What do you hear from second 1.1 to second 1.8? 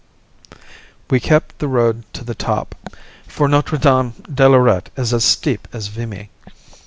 We kept the